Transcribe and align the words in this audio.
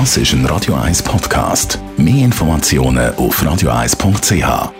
Das 0.00 0.16
ist 0.16 0.32
ein 0.32 0.44
Radio 0.46 0.74
1 0.74 1.04
Podcast. 1.04 1.78
Mehr 1.96 2.24
Informationen 2.24 3.14
auf 3.14 3.40
radio1.ch. 3.40 4.72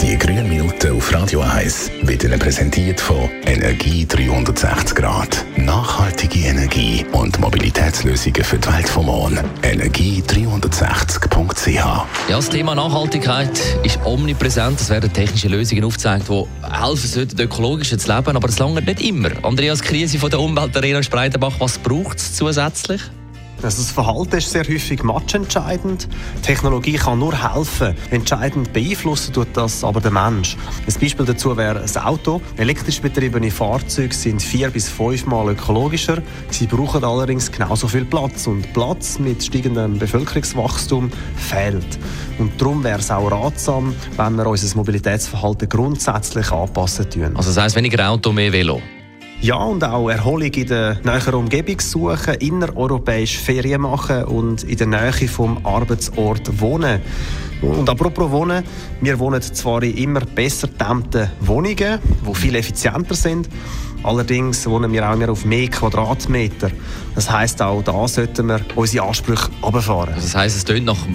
Die 0.00 0.16
grünen 0.16 0.48
Minuten 0.48 0.96
auf 0.96 1.12
Radio 1.12 1.42
1 1.42 1.90
werden 2.04 2.38
präsentiert 2.38 3.02
von 3.02 3.28
Energie 3.44 4.06
360 4.06 4.94
Grad. 4.94 5.44
Nachhaltige 5.58 6.46
Energie 6.46 7.04
und 7.12 7.38
Mobilitätslösungen 7.38 8.44
für 8.44 8.56
die 8.56 8.72
Welt 8.72 8.88
vom 8.88 9.04
Morgen. 9.04 9.38
Energie360.ch 9.60 11.68
Ja, 11.68 12.06
das 12.30 12.48
Thema 12.48 12.74
Nachhaltigkeit 12.74 13.60
ist 13.82 13.98
omnipräsent. 14.06 14.80
Es 14.80 14.88
werden 14.88 15.12
technische 15.12 15.48
Lösungen 15.48 15.84
aufgezeigt, 15.84 16.30
die 16.30 16.46
helfen 16.62 17.08
sollten, 17.08 17.38
ökologisch 17.38 17.94
zu 17.94 18.10
leben, 18.10 18.36
aber 18.36 18.48
es 18.48 18.58
lange 18.58 18.80
nicht 18.80 19.02
immer. 19.02 19.28
Andreas 19.42 19.82
Krise 19.82 20.18
von 20.18 20.30
der 20.30 20.40
Umweltarena 20.40 21.02
Spreitenbach, 21.02 21.60
was 21.60 21.76
braucht 21.76 22.16
es 22.16 22.36
zusätzlich? 22.36 23.02
Also 23.62 23.82
das 23.82 23.90
Verhalten 23.90 24.36
ist 24.36 24.50
sehr 24.50 24.64
häufig 24.64 25.02
matchentscheidend. 25.02 26.08
Technologie 26.42 26.94
kann 26.94 27.18
nur 27.18 27.34
helfen. 27.34 27.94
Entscheidend 28.10 28.72
beeinflussen 28.72 29.32
tut 29.32 29.48
das 29.54 29.82
aber 29.82 30.00
der 30.00 30.10
Mensch. 30.10 30.56
Ein 30.86 31.00
Beispiel 31.00 31.24
dazu 31.24 31.56
wäre 31.56 31.80
ein 31.80 31.96
Auto. 32.02 32.40
Elektrisch 32.56 33.00
betriebene 33.00 33.50
Fahrzeuge 33.50 34.14
sind 34.14 34.42
vier 34.42 34.70
bis 34.70 34.88
fünfmal 34.88 35.50
ökologischer. 35.50 36.22
Sie 36.50 36.66
brauchen 36.66 37.04
allerdings 37.04 37.50
genauso 37.50 37.88
viel 37.88 38.04
Platz. 38.04 38.46
Und 38.46 38.72
Platz 38.72 39.18
mit 39.18 39.42
steigendem 39.42 39.98
Bevölkerungswachstum 39.98 41.10
fehlt. 41.36 41.98
Und 42.38 42.60
darum 42.60 42.84
wäre 42.84 42.98
es 42.98 43.10
auch 43.10 43.30
ratsam, 43.30 43.94
wenn 44.16 44.36
wir 44.36 44.46
unser 44.46 44.76
Mobilitätsverhalten 44.76 45.68
grundsätzlich 45.68 46.50
anpassen 46.52 47.08
tun. 47.08 47.36
Also 47.36 47.50
das 47.50 47.62
heisst 47.62 47.76
weniger 47.76 48.10
Auto, 48.10 48.32
mehr 48.32 48.52
Velo. 48.52 48.82
Ja, 49.44 49.56
und 49.56 49.84
auch 49.84 50.08
Erholung 50.08 50.54
in 50.54 50.66
der 50.68 50.98
näheren 51.04 51.34
Umgebung 51.34 51.78
suchen, 51.78 52.32
innereuropäisch 52.36 53.36
Ferien 53.36 53.82
machen 53.82 54.24
und 54.24 54.62
in 54.62 54.78
der 54.78 54.86
Nähe 54.86 55.28
vom 55.28 55.66
Arbeitsort 55.66 56.62
wohnen. 56.62 57.02
Und 57.60 57.90
apropos 57.90 58.30
Wohnen, 58.30 58.64
wir 59.02 59.18
wohnen 59.18 59.42
zwar 59.42 59.82
in 59.82 59.98
immer 59.98 60.20
besser 60.20 60.68
gedämmten 60.68 61.30
Wohnungen, 61.40 61.98
die 62.26 62.34
viel 62.34 62.54
effizienter 62.54 63.14
sind, 63.14 63.50
allerdings 64.02 64.66
wohnen 64.66 64.90
wir 64.90 65.10
auch 65.10 65.14
mehr 65.14 65.28
auf 65.28 65.44
mehr 65.44 65.68
Quadratmeter. 65.68 66.70
Das 67.14 67.30
heißt 67.30 67.60
auch 67.60 67.82
da 67.82 68.08
sollten 68.08 68.46
wir 68.46 68.62
unsere 68.76 69.06
Ansprüche 69.06 69.50
runterfahren. 69.62 70.14
Also 70.14 70.26
das 70.26 70.36
heisst, 70.36 70.56
es 70.56 70.64
tönt 70.64 70.86
nach 70.86 71.06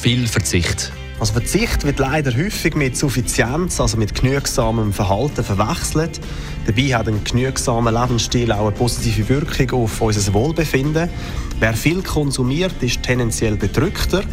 viel 0.00 0.26
Verzicht. 0.26 0.90
Also 1.22 1.34
Verzicht 1.34 1.84
wird 1.84 2.00
leider 2.00 2.36
häufig 2.36 2.74
mit 2.74 2.96
Suffizienz, 2.96 3.80
also 3.80 3.96
mit 3.96 4.12
genügsamem 4.12 4.92
Verhalten 4.92 5.44
verwechselt. 5.44 6.20
Dabei 6.66 6.96
hat 6.96 7.06
ein 7.06 7.22
genügsamer 7.22 7.92
Lebensstil 7.92 8.50
auch 8.50 8.62
eine 8.66 8.72
positive 8.72 9.28
Wirkung 9.28 9.84
auf 9.84 10.00
unser 10.00 10.34
Wohlbefinden. 10.34 11.08
Wer 11.60 11.74
viel 11.74 12.02
konsumiert, 12.02 12.74
ist 12.80 13.04
tendenziell 13.04 13.54
bedrückter. 13.54 14.24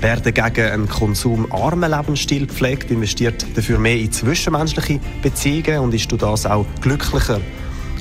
Wer 0.00 0.16
dagegen 0.16 0.68
einen 0.68 0.88
konsumarmen 0.88 1.88
Lebensstil 1.88 2.48
pflegt, 2.48 2.90
investiert 2.90 3.46
dafür 3.54 3.78
mehr 3.78 4.00
in 4.00 4.10
zwischenmenschliche 4.10 4.98
Beziehungen 5.22 5.78
und 5.78 5.94
ist 5.94 6.10
durch 6.10 6.22
das 6.22 6.44
auch 6.46 6.66
glücklicher. 6.80 7.40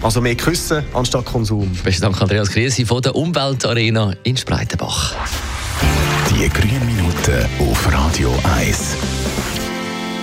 Also 0.02 0.20
mehr 0.20 0.34
Küssen 0.34 0.84
anstatt 0.96 1.26
Konsum. 1.26 1.72
Besten 1.84 2.02
Dank, 2.02 2.20
Andreas 2.20 2.50
Krise 2.50 2.88
von 2.88 3.04
der 3.04 3.14
Umweltarena 3.14 4.16
in 4.24 4.36
Spreitenbach. 4.36 5.14
Die 6.42 6.50
grünen 6.50 6.84
Minuten 6.88 7.46
auf 7.60 7.94
Radio 7.94 8.34
1. 8.58 8.98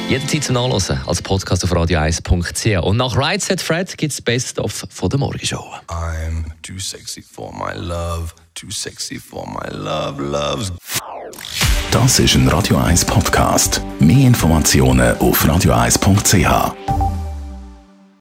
Jederzeit 0.08 0.42
zum 0.42 0.56
Nachlesen 0.56 0.98
als 1.06 1.22
Podcast 1.22 1.62
auf 1.62 1.70
radio1.ch. 1.70 2.82
Und 2.82 2.96
nach 2.96 3.16
Right 3.16 3.40
Set 3.40 3.60
Fred 3.60 3.96
gibt 3.96 4.12
es 4.12 4.20
Best 4.20 4.58
of 4.58 4.84
von 4.90 5.10
der 5.10 5.20
Morgenshow. 5.20 5.64
I'm 5.86 6.46
too 6.62 6.80
sexy 6.80 7.22
for 7.22 7.52
my 7.52 7.72
love, 7.72 8.34
too 8.56 8.68
sexy 8.72 9.20
for 9.20 9.46
my 9.46 9.72
love, 9.72 10.20
loves. 10.20 10.72
Das 11.92 12.18
ist 12.18 12.34
ein 12.34 12.48
Radio 12.48 12.78
1 12.78 13.04
Podcast. 13.04 13.80
Mehr 14.00 14.26
Informationen 14.26 15.16
auf 15.18 15.44
radio1.ch. 15.44 16.97